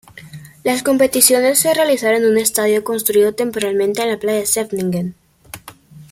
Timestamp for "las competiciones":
0.63-1.59